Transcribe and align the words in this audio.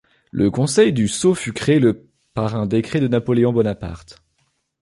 Le 0.31 0.49
Conseil 0.49 0.93
du 0.93 1.07
Sceau 1.07 1.35
fut 1.35 1.53
créé 1.53 1.77
le 1.79 2.07
par 2.33 2.55
un 2.55 2.65
décret 2.65 2.99
de 3.01 3.07
Napoléon 3.07 3.53
Bonaparte. 3.53 4.17